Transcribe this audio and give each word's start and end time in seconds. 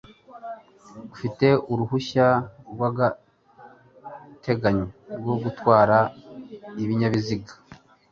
ufite 1.15 1.47
uruhushya 1.71 2.27
rw'agateganyo 2.71 4.85
rwo 5.19 5.35
gutwara 5.43 5.97
ibinyabiziea 6.83 7.51